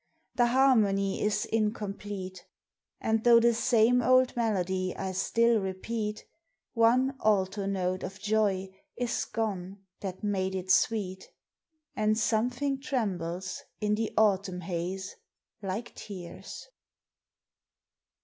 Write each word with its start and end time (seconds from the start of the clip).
The 0.33 0.47
harmony 0.47 1.21
is 1.21 1.45
incomplete. 1.45 2.47
And 2.99 3.23
though 3.23 3.39
the 3.39 3.53
same 3.53 4.01
old 4.01 4.35
melody 4.35 4.95
I 4.97 5.11
still 5.11 5.59
repeat, 5.59 6.25
One 6.73 7.15
alto 7.23 7.67
note 7.67 8.01
of 8.01 8.19
joy 8.19 8.69
is 8.97 9.25
gone 9.25 9.83
that 9.99 10.23
made 10.23 10.55
it 10.55 10.71
sweet, 10.71 11.29
And 11.95 12.17
something 12.17 12.79
trembles 12.81 13.61
in 13.79 13.93
the 13.93 14.11
Autumn 14.17 14.61
haze 14.61 15.17
like 15.61 15.93
tears. 15.93 16.67